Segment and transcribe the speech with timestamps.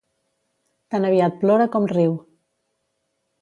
[0.95, 2.17] Tan aviat plora com riu.